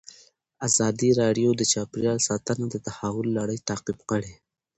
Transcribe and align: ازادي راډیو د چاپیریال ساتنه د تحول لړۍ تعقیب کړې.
ازادي 0.67 1.09
راډیو 1.21 1.49
د 1.55 1.61
چاپیریال 1.73 2.19
ساتنه 2.27 2.65
د 2.69 2.75
تحول 2.87 3.27
لړۍ 3.37 3.57
تعقیب 3.69 3.99
کړې. 4.09 4.31